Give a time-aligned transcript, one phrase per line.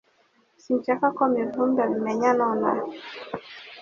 [0.63, 2.83] Sinshaka ko Mivumbi abimenya nonaha